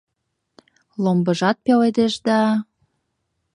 Ломбыжат 1.03 1.57
пеледеш 1.65 2.13
да 2.25 2.39